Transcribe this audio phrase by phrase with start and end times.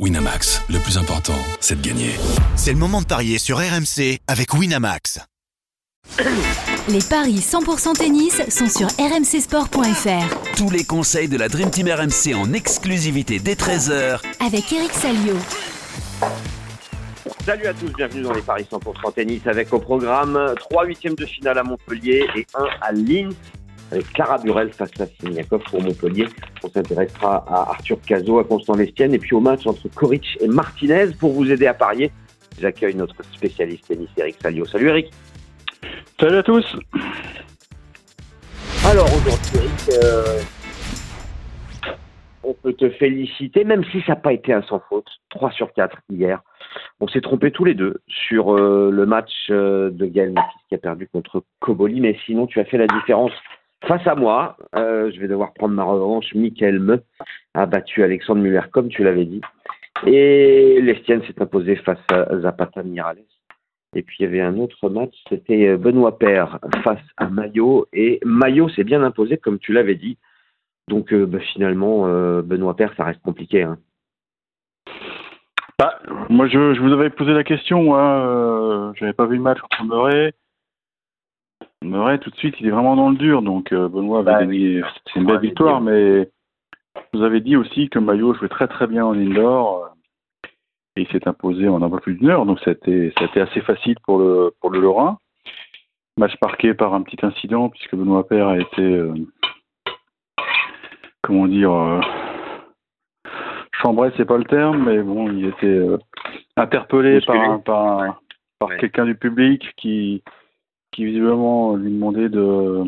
[0.00, 2.10] Winamax, le plus important, c'est de gagner.
[2.56, 5.20] C'est le moment de parier sur RMC avec Winamax.
[6.88, 10.56] Les paris 100% tennis sont sur rmcsport.fr.
[10.56, 15.36] Tous les conseils de la Dream Team RMC en exclusivité dès 13h Avec Eric Salio.
[17.46, 21.24] Salut à tous, bienvenue dans les Paris 100% tennis avec au programme 3 huitièmes de
[21.24, 23.36] finale à Montpellier et 1 à Linz
[23.92, 26.26] avec Clara Burel face à Siniakov pour Montpellier.
[26.62, 30.48] On s'intéressera à Arthur Cazot, à Constant Lestienne et puis au match entre Coric et
[30.48, 32.10] Martinez pour vous aider à parier.
[32.60, 34.64] J'accueille notre spécialiste tennis Eric Salio.
[34.64, 35.10] Salut Eric.
[36.18, 36.76] Salut à tous.
[38.86, 40.40] Alors aujourd'hui Eric, euh,
[42.42, 45.08] on peut te féliciter, même si ça n'a pas été un sans faute.
[45.30, 46.40] 3 sur 4 hier.
[47.00, 50.74] On s'est trompé tous les deux sur euh, le match euh, de Gaël Matisse qui
[50.74, 53.32] a perdu contre Koboli, mais sinon tu as fait la différence
[53.86, 54.56] face à moi.
[54.74, 56.34] Euh, je vais devoir prendre ma revanche.
[56.34, 57.02] Michael Me
[57.54, 59.40] a battu Alexandre Muller, comme tu l'avais dit.
[60.06, 63.24] Et l'Estienne s'est imposée face à Zapata Mirales.
[63.96, 67.86] Et puis il y avait un autre match, c'était Benoît Père face à Maillot.
[67.92, 70.18] Et Maillot s'est bien imposé, comme tu l'avais dit.
[70.88, 73.62] Donc euh, bah, finalement, euh, Benoît Père, ça reste compliqué.
[73.62, 73.78] Hein.
[75.78, 77.82] Bah, moi, je, je, vous avais posé la question.
[77.82, 80.32] Moi, euh, j'avais pas vu le match contre Murray.
[81.84, 83.42] Murray, tout de suite, il est vraiment dans le dur.
[83.42, 84.82] Donc, euh, Benoît avait Bah, gagné.
[85.06, 86.28] C'est une belle victoire, mais
[87.12, 89.84] vous avez dit aussi que Maillot jouait très très bien en indoor.
[89.84, 89.88] euh,
[90.96, 92.46] Et il s'est imposé en un peu plus d'une heure.
[92.46, 95.18] Donc, c'était assez facile pour le, pour le Lorrain.
[96.16, 98.82] Match marqué par un petit incident, puisque Benoît Père a été.
[98.82, 99.12] euh,
[101.22, 101.72] comment dire.
[101.72, 102.00] euh,
[103.82, 105.98] chambré, c'est pas le terme, mais bon, il était euh,
[106.56, 108.16] interpellé par, par, un-
[108.60, 108.78] par Ouais.
[108.78, 110.22] quelqu'un du public qui,
[110.94, 112.84] qui visiblement lui demandait de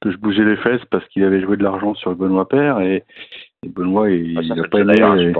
[0.00, 3.04] que je bougeais les fesses parce qu'il avait joué de l'argent sur Benoît Père et,
[3.64, 5.32] et Benoît il Ah, n'a fait pas aimé.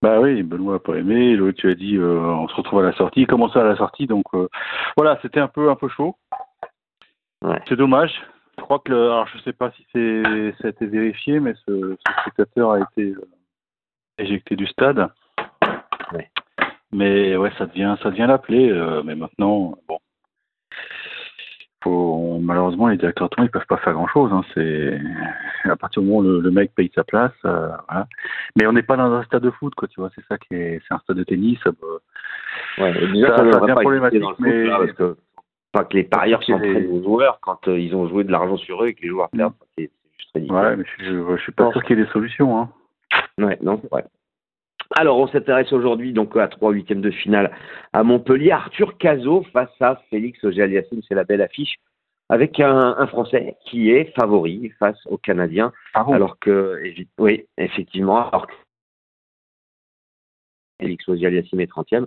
[0.00, 1.36] bah oui, Benoît n'a pas aimé.
[1.36, 3.26] L'autre tu as dit euh, on se retrouve à la sortie.
[3.26, 4.48] Comment ça à la sortie Donc euh,
[4.96, 6.16] voilà, c'était un peu un peu chaud.
[7.42, 7.60] Ouais.
[7.68, 8.12] C'est dommage.
[8.58, 11.96] Je crois que alors je sais pas si c'est ça a été vérifié, mais ce,
[11.96, 13.28] ce spectateur a été euh,
[14.18, 15.08] éjecté du stade.
[16.12, 16.30] Ouais.
[16.92, 18.70] Mais ouais, ça devient ça devient l'appeler.
[18.70, 19.91] euh, mais maintenant, bon,
[21.82, 24.30] faut, malheureusement les directeurs de tournoi, ils peuvent pas faire grand chose.
[24.32, 24.98] Hein, c'est
[25.70, 28.06] à partir du moment où le, le mec paye sa place, euh, voilà.
[28.56, 29.88] Mais on n'est pas dans un stade de foot, quoi.
[29.88, 31.58] Tu vois, c'est ça qui est, c'est un stade de tennis.
[32.78, 35.16] Ouais, déjà, Ça- ça, devient problématique, dans le foot, mais- là, parce que
[35.72, 38.82] pas que les parieurs s'entraînent aux joueurs quand euh, ils ont joué de l'argent sur
[38.84, 39.36] eux et que les joueurs Mm.
[39.38, 39.52] perdent.
[39.78, 40.56] C'est c'est juste ridicule.
[40.56, 42.58] Ouais, mais je, je, je suis pas sûr qu'il y ait des solutions.
[42.60, 42.68] Hein.
[43.38, 44.04] Ouais, non, vrai.
[44.94, 47.50] Alors, on s'intéresse aujourd'hui donc à trois huitièmes de finale
[47.92, 48.50] à Montpellier.
[48.50, 51.76] Arthur Cazot face à Félix Auger-Aliassime, c'est la belle affiche,
[52.28, 56.12] avec un, un Français qui est favori face aux Canadiens, Ah bon?
[56.12, 56.82] Alors que,
[57.18, 58.54] oui, effectivement, alors que
[60.80, 62.06] Félix Auger-Aliassime est 30e.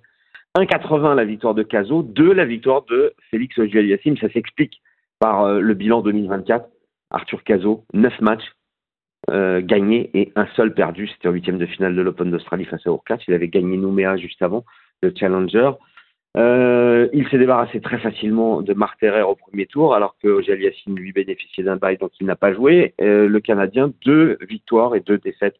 [0.57, 4.17] 1,80 la victoire de Cazot, 2 la victoire de Félix Auger-Aliassime.
[4.17, 4.81] Ça s'explique
[5.19, 6.67] par euh, le bilan 2024.
[7.11, 8.54] Arthur Cazot, 9 matchs,
[9.31, 11.07] euh, gagné et un seul perdu.
[11.07, 13.19] C'était en huitième de finale de l'Open d'Australie face à Urquhart.
[13.27, 14.65] Il avait gagné Nouméa juste avant,
[15.01, 15.71] le Challenger.
[16.37, 21.11] Euh, il s'est débarrassé très facilement de Marterer au premier tour, alors que Yassine lui
[21.11, 22.93] bénéficiait d'un bail, donc il n'a pas joué.
[23.01, 25.55] Euh, le Canadien, deux victoires et deux défaites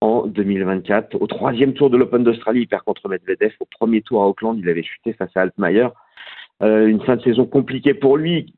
[0.00, 1.20] en 2024.
[1.20, 3.52] Au troisième tour de l'Open d'Australie, il perd contre Medvedev.
[3.60, 5.88] Au premier tour à Auckland, il avait chuté face à Altmaier.
[6.62, 8.54] Une fin de saison compliquée pour lui,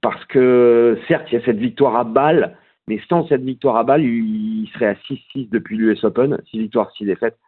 [0.00, 2.56] parce que certes, il y a cette victoire à Bâle,
[2.90, 6.90] mais sans cette victoire à Bâle, il serait à 6-6 depuis l'US Open, 6 victoires,
[6.96, 7.38] 6 défaites.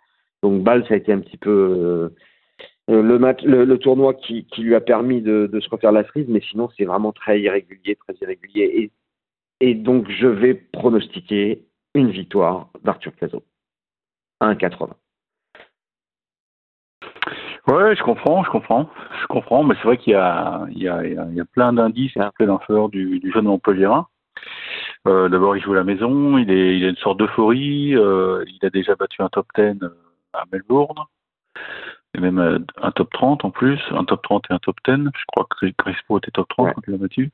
[0.41, 4.77] Donc Bâle, ça a été un petit peu euh, le, match, le, tournoi qui, lui
[4.77, 8.91] a permis de, se refaire la cerise, mais sinon c'est vraiment très irrégulier, très irrégulier.
[9.61, 11.65] Et, et donc je vais pronostiquer
[11.95, 13.43] une victoire d'Arthur Cazot.
[14.41, 14.91] 1,80.
[17.67, 18.89] Ouais, je comprends, je comprends,
[19.21, 21.73] je comprends, mais c'est vrai qu'il y a, il y a, il y a, plein
[21.73, 24.07] d'indices un peu en faveur du, du jeune Montpellierin.
[25.09, 28.45] Euh, D'abord, il joue à la maison, il, est, il a une sorte d'euphorie, euh,
[28.47, 29.81] il a déjà battu un top 10
[30.33, 31.05] à Melbourne,
[32.15, 35.11] et même euh, un top 30 en plus, un top 30 et un top 10.
[35.15, 36.73] Je crois que Crespo était top 30 ouais.
[36.75, 37.31] quand il a battu.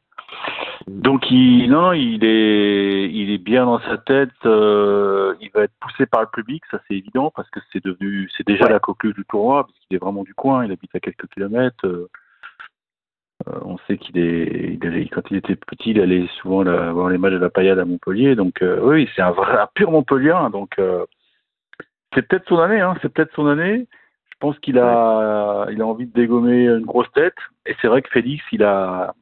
[0.86, 4.30] Donc, il, non, il est, il est bien dans sa tête.
[4.46, 8.30] Euh, il va être poussé par le public, ça c'est évident, parce que c'est devenu,
[8.36, 8.72] c'est déjà ouais.
[8.72, 10.64] la coqueluche du tournoi, parce qu'il est vraiment du coin.
[10.64, 11.86] Il habite à quelques kilomètres.
[11.86, 12.08] Euh,
[13.46, 17.08] on sait qu'il est, il allait, quand il était petit, il allait souvent la, voir
[17.08, 18.34] les matchs de la paillade à Montpellier.
[18.34, 20.36] Donc, euh, oui, c'est un vrai, un pur Montpellier.
[20.52, 21.06] Donc, euh,
[22.14, 22.80] c'est peut-être son année.
[22.80, 23.86] Hein, c'est peut-être son année.
[24.30, 27.34] Je pense qu'il a, il a envie de dégommer une grosse tête.
[27.66, 29.14] Et c'est vrai que Félix, il a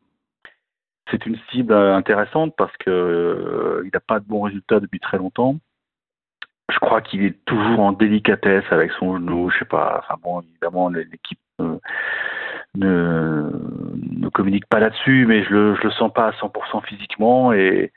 [1.11, 5.19] c'est une cible intéressante parce que euh, il n'a pas de bons résultats depuis très
[5.19, 5.55] longtemps.
[6.69, 9.51] je crois qu'il est toujours en délicatesse avec son genou.
[9.51, 10.01] Je sais pas.
[10.03, 11.39] Enfin bon, évidemment, l'équipe
[12.77, 13.51] ne,
[14.21, 17.93] ne, communique pas là-dessus, mais je le, je le sens pas à 100% physiquement et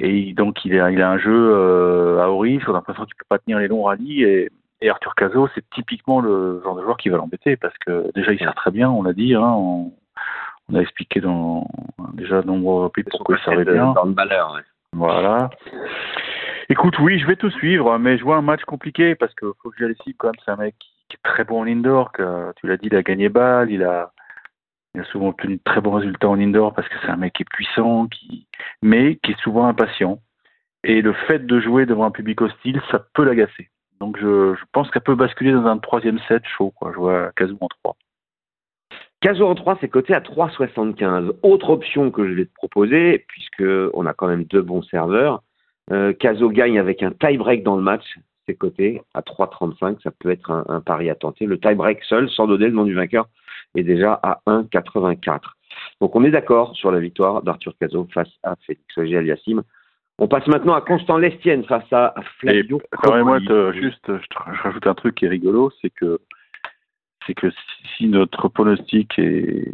[0.00, 2.68] et donc il a, il a un jeu euh, à haut risque.
[2.68, 5.64] On a l'impression qu'il peut pas tenir les longs rallyes et, et Arthur Cazot, c'est
[5.70, 8.90] typiquement le genre de joueur qui va l'embêter parce que déjà il sert très bien,
[8.90, 9.34] on l'a dit.
[9.34, 9.92] Hein, on,
[10.68, 11.68] on, a expliqué dans
[12.14, 13.92] déjà de nombreux reprises pourquoi il servait bien.
[13.92, 14.62] Dans le valeur, ouais.
[14.92, 15.50] Voilà.
[16.68, 19.70] Écoute, oui, je vais tout suivre, mais je vois un match compliqué parce que faut
[19.70, 20.40] que j'aille ici quand même.
[20.44, 22.12] C'est un mec qui, très bon en indoor.
[22.12, 24.12] Que, tu l'as dit, il a gagné balle, il a,
[24.94, 27.32] il a souvent obtenu de très bons résultats en indoor parce que c'est un mec
[27.34, 28.46] qui est puissant, qui,
[28.82, 30.20] mais qui est souvent impatient.
[30.84, 33.70] Et le fait de jouer devant un public hostile, ça peut l'agacer.
[34.00, 36.72] Donc je, pense qu'elle peut basculer dans un troisième set chaud.
[36.76, 36.92] Quoi.
[36.92, 37.96] Je vois Caso en 3.
[39.20, 41.32] Caso en 3, c'est coté à 3,75.
[41.42, 43.64] Autre option que je vais te proposer, puisque
[43.94, 45.42] on a quand même deux bons serveurs.
[45.90, 50.02] Euh, Caso gagne avec un tie-break dans le match, c'est coté à 3,35.
[50.02, 51.46] Ça peut être un, un, pari à tenter.
[51.46, 53.28] Le tie-break seul, sans donner le nom du vainqueur,
[53.74, 55.40] est déjà à 1,84.
[56.00, 59.62] Donc on est d'accord sur la victoire d'Arthur Caso face à Félix Auger-Aliassime.
[60.18, 62.80] On passe maintenant à Constant Lestienne face à Flavio.
[63.02, 63.40] Permets-moi
[63.72, 66.20] juste, je, je, rajoute un truc qui est rigolo, c'est que
[67.26, 67.50] c'est que
[67.96, 69.66] si notre pronostic est,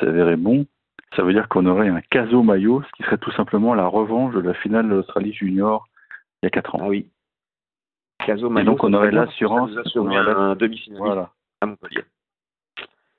[0.00, 0.66] est, avéré bon,
[1.14, 4.34] ça veut dire qu'on aurait un Caso maillot, ce qui serait tout simplement la revanche
[4.34, 5.86] de la finale de l'Australie Junior
[6.42, 6.80] il y a 4 ans.
[6.82, 7.06] Ah oui.
[8.26, 9.70] Caso donc on aurait l'assurance.
[9.96, 11.30] un demi-finaliste voilà.
[11.60, 12.02] à Montpellier.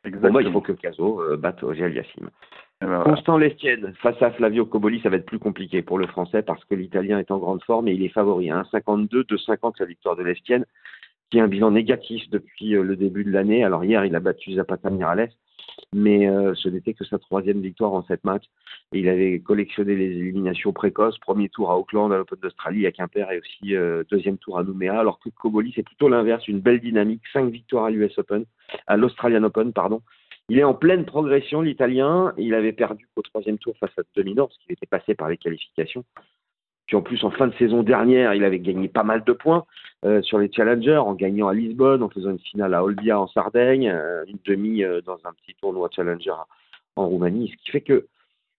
[0.05, 0.33] Exactement.
[0.33, 2.29] Bon, bah, il faut que Caso euh, batte Auger Aliassime.
[2.81, 3.03] Ben voilà.
[3.03, 6.63] Constant Lestienne face à Flavio Coboli, ça va être plus compliqué pour le Français parce
[6.65, 8.47] que l'Italien est en grande forme et il est favori.
[8.47, 10.65] 1,52, 2,50 la victoire de Lestienne,
[11.29, 13.63] qui a un bilan négatif depuis euh, le début de l'année.
[13.63, 15.29] Alors hier, il a battu Zapata Mirales,
[15.93, 18.45] mais euh, ce n'était que sa troisième victoire en sept matchs.
[18.91, 23.31] Il avait collectionné les éliminations précoces, premier tour à Auckland, à l'Open d'Australie, à Quimper
[23.31, 26.79] et aussi euh, deuxième tour à Nouméa, alors que Coboli, c'est plutôt l'inverse, une belle
[26.79, 28.45] dynamique, cinq victoires à l'US Open,
[28.87, 30.01] à l'Australian Open, pardon.
[30.49, 32.33] Il est en pleine progression, l'Italien.
[32.37, 35.37] Il avait perdu au troisième tour face à Dominor, parce qu'il était passé par les
[35.37, 36.03] qualifications.
[36.88, 39.65] Puis en plus, en fin de saison dernière, il avait gagné pas mal de points
[40.06, 43.27] euh, sur les challengers, en gagnant à Lisbonne, en faisant une finale à Olbia en
[43.27, 46.33] Sardaigne, euh, une demi euh, dans un petit tournoi challenger
[46.95, 47.50] en Roumanie.
[47.50, 48.07] Ce qui fait que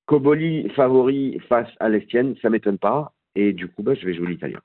[0.06, 3.12] Coboli favori face à l'Estienne, ça m'étonne pas.
[3.34, 4.60] Et du coup, bah, je vais jouer l'Italien.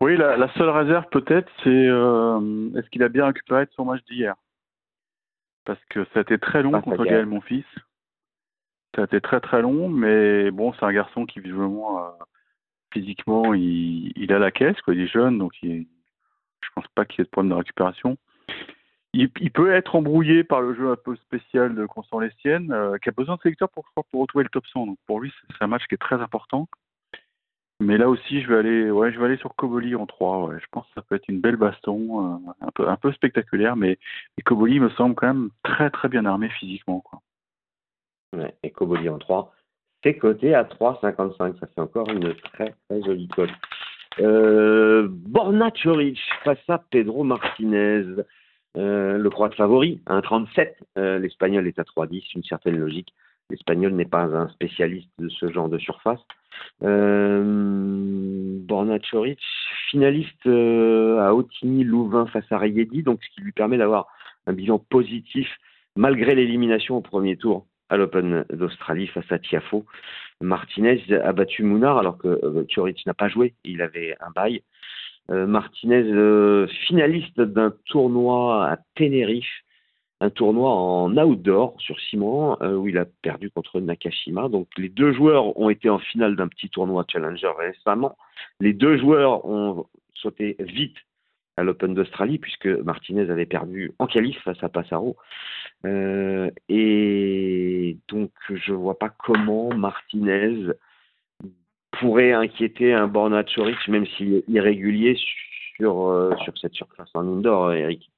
[0.00, 4.04] Oui, la, la seule réserve peut-être, c'est est-ce qu'il a bien récupéré de son match
[4.04, 4.34] d'hier?
[5.64, 7.64] Parce que ça a été très long contre Gaël Monfils.
[8.94, 12.10] Ça a été très très long, mais bon, c'est un garçon qui visiblement euh,
[12.92, 14.94] physiquement il, a la caisse, quoi.
[14.94, 15.86] Il est jeune, donc il,
[16.62, 18.16] je pense pas qu'il y ait de problème de récupération.
[19.12, 23.08] Il, peut être embrouillé par le jeu un peu spécial de Constant Lestienne, euh, qui
[23.08, 24.86] a besoin de sélecteurs pour, retrouver le top 100.
[24.86, 26.66] Donc pour lui, c'est un match qui est très important.
[27.80, 30.46] Mais là aussi, je vais aller, ouais, je vais aller sur Koboli en 3.
[30.46, 30.56] Ouais.
[30.60, 33.76] Je pense que ça peut être une belle baston, euh, un peu, un peu spectaculaire,
[33.76, 33.98] mais,
[34.36, 37.20] mais Koboli me semble quand même très, très bien armé physiquement, quoi.
[38.62, 39.52] Et Koboli en 3,
[40.02, 41.58] c'est coté à 3,55.
[41.58, 43.50] Ça fait encore une très, très jolie cote.
[44.20, 48.04] Euh, Borna Choric face à Pedro Martinez.
[48.76, 50.74] Euh, le croate favori, 1,37.
[50.98, 52.22] Euh, L'Espagnol est à 3,10.
[52.34, 53.12] Une certaine logique.
[53.50, 56.20] L'Espagnol n'est pas un spécialiste de ce genre de surface.
[56.82, 59.40] Euh, Borna Choric,
[59.90, 64.08] finaliste euh, à Otigny, Louvain face à Rayedi, donc ce qui lui permet d'avoir
[64.46, 65.48] un bilan positif
[65.96, 69.84] malgré l'élimination au premier tour à l'Open d'Australie face à Tiafo.
[70.40, 74.62] Martinez a battu Mounard alors que euh, n'a pas joué, il avait un bail.
[75.30, 79.64] Euh, Martinez, euh, finaliste d'un tournoi à Tenerife,
[80.20, 84.48] un tournoi en outdoor sur ciment euh, où il a perdu contre Nakashima.
[84.48, 88.16] Donc les deux joueurs ont été en finale d'un petit tournoi Challenger récemment.
[88.60, 90.96] Les deux joueurs ont sauté vite
[91.56, 95.16] à l'Open d'Australie puisque Martinez avait perdu en qualif face à Passaro.
[95.84, 100.72] Euh, et donc je vois pas comment Martinez
[101.92, 105.16] pourrait inquiéter un Borna Choric même s'il est irrégulier
[105.76, 108.10] sur, euh, sur cette surface en indoor, Eric.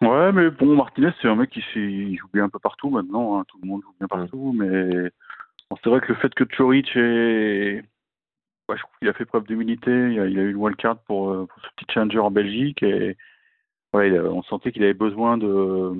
[0.00, 3.38] Ouais, mais bon, Martinez, c'est un mec qui il joue bien un peu partout maintenant.
[3.38, 3.44] Hein.
[3.48, 5.10] Tout le monde joue bien partout, mais
[5.68, 7.84] bon, c'est vrai que le fait que Choric est.
[8.68, 9.90] Ouais, je trouve qu'il a fait preuve d'humilité.
[9.90, 12.82] Il, a, il a eu le wildcard pour, euh, pour ce petit challenger en Belgique
[12.82, 13.16] et
[13.94, 15.92] ouais, on sentait qu'il avait besoin de,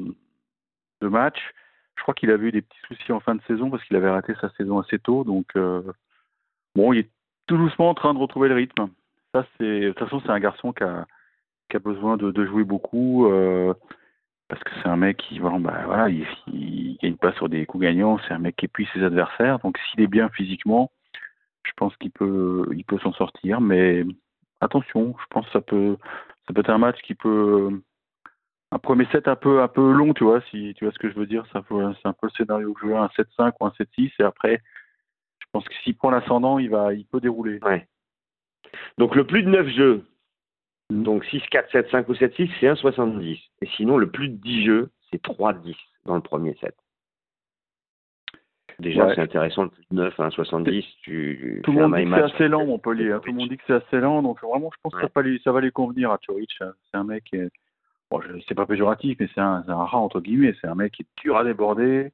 [1.01, 1.53] de matchs.
[1.97, 4.09] Je crois qu'il avait eu des petits soucis en fin de saison parce qu'il avait
[4.09, 5.25] arrêté sa saison assez tôt.
[5.25, 5.83] Donc, euh,
[6.75, 7.11] bon, il est
[7.47, 8.89] tout doucement en train de retrouver le rythme.
[9.35, 11.07] Ça, de toute façon, c'est un garçon qui a,
[11.69, 13.75] qui a besoin de, jouer beaucoup euh,
[14.49, 17.65] parce que c'est un mec qui voilà, bah, voilà il, il, gagne pas sur des
[17.67, 20.91] coups gagnants c'est un mec qui épuise ses adversaires donc s'il est bien physiquement
[21.63, 24.05] Je pense qu'il peut, il peut s'en sortir, mais
[24.61, 25.97] attention, je pense que ça peut,
[26.47, 27.71] ça peut être un match qui peut,
[28.73, 31.11] un premier set un peu, un peu long, tu vois, si tu vois ce que
[31.11, 31.45] je veux dire.
[31.51, 33.73] C'est un peu, c'est un peu le scénario que je veux, un 7-5 ou un
[33.79, 34.63] 7-6, et après,
[35.39, 37.59] je pense que s'il prend l'ascendant, il va, il peut dérouler.
[37.63, 37.87] Ouais.
[38.99, 40.05] Donc le plus de 9 jeux,
[40.91, 43.41] donc 6, 4, 7, 5 ou 7, 6, c'est 1,70.
[43.63, 46.75] Et sinon, le plus de 10 jeux, c'est 3-10 dans le premier set.
[48.81, 49.15] Déjà, Ouais.
[49.15, 50.85] c'est intéressant, le plus de 9 à 1,70.
[51.03, 53.13] Tu Tout le monde dit que c'est assez lent, Montpellier.
[53.13, 53.21] hein.
[53.23, 55.23] Tout le monde dit que c'est assez lent, donc vraiment, je pense que ça, va
[55.23, 56.51] lui, ça va lui convenir à Turic.
[56.59, 57.51] C'est un mec, qui est-
[58.11, 60.55] bon, c'est pas péjoratif, mais c'est un, un rat entre guillemets.
[60.61, 62.13] C'est un mec qui est dur à déborder,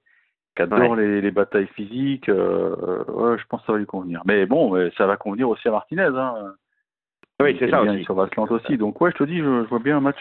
[0.57, 2.29] qui adore les, les batailles physiques.
[2.29, 2.75] euh,
[3.09, 4.23] euh, ouais, je pense que ça va lui convenir.
[4.27, 6.03] Mais bon, ça va convenir aussi à Martinez.
[6.15, 6.55] Hein.
[7.41, 7.99] Oui, c'est ça aime bien aussi.
[8.01, 8.77] les survaslantes aussi.
[8.79, 10.19] Donc ouais, je te dis, je, je vois bien un match.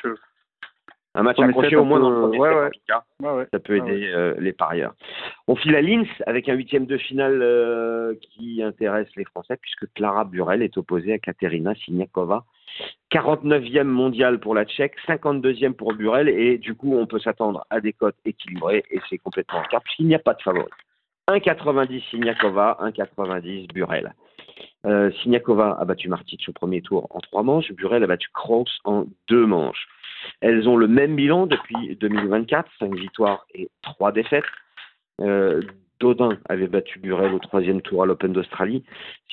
[1.15, 2.65] Un match Premier accroché au moins dans le premier ouais, set, ouais.
[2.65, 3.03] en tout cas.
[3.21, 3.47] Ouais, ouais.
[3.51, 4.93] Ça peut Ah aider euh, les parieurs.
[5.47, 9.91] On file à Linz avec un huitième de finale euh, qui intéresse les Français puisque
[9.93, 12.43] Clara Burel est opposée à Katerina Siniakova.
[13.11, 17.79] 49e mondial pour la Tchèque, 52e pour Burel et du coup on peut s'attendre à
[17.79, 20.69] des cotes équilibrées et c'est complètement le cas puisqu'il n'y a pas de favori.
[21.29, 24.13] 1,90 Siniakova, 1,90 Burel.
[24.85, 28.65] Euh, Siniakova a battu Martic au premier tour en trois manches, Burel a battu Kroos
[28.83, 29.87] en deux manches.
[30.41, 34.43] Elles ont le même bilan depuis 2024, 5 victoires et 3 défaites.
[35.21, 35.61] Euh,
[35.99, 38.83] Dodin avait battu Burel au troisième tour à l'Open d'Australie.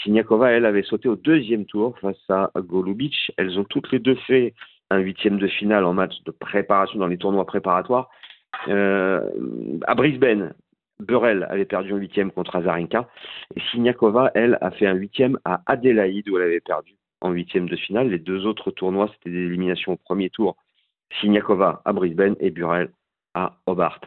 [0.03, 3.33] Siniakova, elle, avait sauté au deuxième tour face à Golubic.
[3.37, 4.55] Elles ont toutes les deux fait
[4.91, 8.11] un huitième de finale en match de préparation dans les tournois préparatoires.
[8.69, 9.29] Euh,
[9.87, 10.55] à Brisbane,
[11.03, 13.09] Burel avait perdu un huitième contre Azarenka.
[13.57, 13.61] Et
[14.35, 18.09] elle, a fait un huitième à Adélaïde où elle avait perdu en huitième de finale.
[18.09, 20.57] Les deux autres tournois, c'était des éliminations au premier tour.
[21.21, 22.91] Siniakova à Brisbane et Burel
[23.35, 24.01] à Hobart.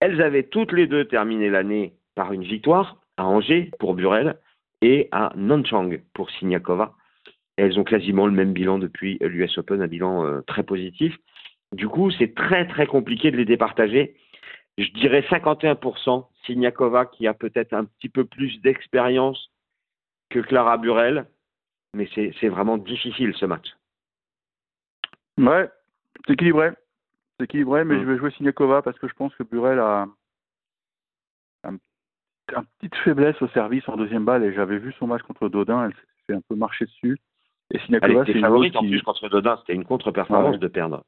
[0.00, 4.36] Elles avaient toutes les deux terminé l'année par une victoire à Angers pour Burel
[4.82, 6.94] et à Nanchang pour Siniakova.
[7.56, 11.16] Elles ont quasiment le même bilan depuis l'US Open, un bilan euh, très positif.
[11.72, 14.16] Du coup, c'est très très compliqué de les départager.
[14.78, 19.50] Je dirais 51% Siniakova qui a peut-être un petit peu plus d'expérience
[20.28, 21.26] que Clara Burel,
[21.94, 23.68] mais c'est vraiment difficile ce match.
[25.38, 25.70] Ouais,
[26.26, 26.70] c'est équilibré.
[27.38, 28.00] C'est équilibré, mais Mm.
[28.00, 30.06] je vais jouer Siniakova parce que je pense que Burel a
[31.64, 31.76] un,
[32.54, 35.86] un petite faiblesse au service en deuxième balle et j'avais vu son match contre Dodin,
[35.86, 37.18] elle s'est fait un peu marcher dessus.
[37.70, 40.58] Et Elle Siniakova, c'est une favorite en plus contre Dodin, c'était une contre-performance Ouais.
[40.58, 41.02] de perdre.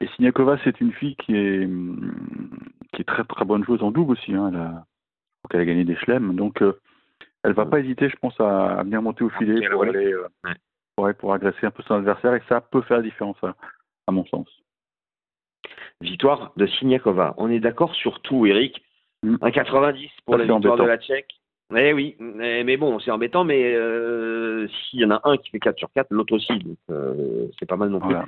[0.00, 2.14] Et Siniakova, c'est une fille qui est, hum,
[2.92, 4.32] qui est très très bonne joueuse en double aussi.
[4.34, 4.50] Hein.
[4.52, 6.34] Elle, a, gagné des chelems.
[6.34, 6.78] Donc, euh,
[7.42, 10.12] elle va pas hésiter, je pense, à, à venir monter au filet pour le aller,
[10.12, 10.28] euh,
[10.98, 11.14] Ouais.
[11.14, 12.34] pour, agresser un peu son adversaire.
[12.34, 13.54] Et ça peut faire la différence, à,
[14.06, 14.48] à mon sens.
[16.00, 17.34] Victoire de Siniakova.
[17.38, 18.82] On est d'accord sur tout, Eric.
[19.22, 19.36] Mm.
[19.40, 21.34] Un 90 pour Ça, la victoire de la Tchèque.
[21.76, 25.50] Eh oui, mais, mais bon, c'est embêtant, mais euh, s'il y en a un qui
[25.50, 28.08] fait 4 sur 4, l'autre aussi, donc euh, c'est pas mal non plus.
[28.08, 28.26] Voilà.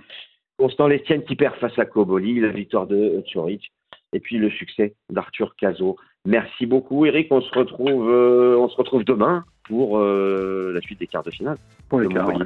[0.61, 3.73] Constant Lestienne qui perd face à Koboli, la victoire de Tchoric,
[4.13, 5.97] et puis le succès d'Arthur Cazot.
[6.27, 7.29] Merci beaucoup, Eric.
[7.31, 11.31] On se retrouve, euh, on se retrouve demain pour euh, la suite des quarts de
[11.31, 11.57] finale.
[11.89, 12.45] Pour les quarts, ouais.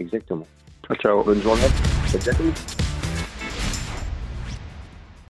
[0.00, 0.46] Exactement.
[0.86, 1.22] Ciao, ciao.
[1.22, 1.60] Bonne journée.
[2.14, 2.32] À.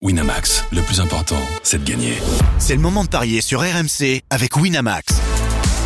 [0.01, 2.15] Winamax, le plus important, c'est de gagner.
[2.57, 5.18] C'est le moment de parier sur RMC avec Winamax.